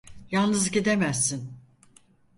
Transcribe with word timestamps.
Yalnız 0.31 0.71
gidemezsin. 0.71 1.53